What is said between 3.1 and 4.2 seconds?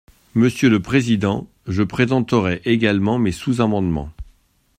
mes sous-amendements.